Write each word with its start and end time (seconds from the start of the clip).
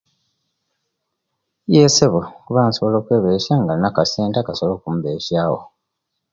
Yee 1.71 1.89
ssebo 1.91 2.19
kuba 2.45 2.61
nsobola 2.67 2.97
kweberesia 3.05 3.55
nga 3.61 3.73
ndina 3.73 3.89
akasente 3.91 4.37
akasobola 4.39 4.75
nkuberesiawo. 4.77 5.59